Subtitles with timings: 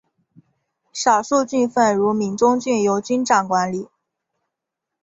[0.91, 3.87] 少数郡份如闽中郡由君长管理。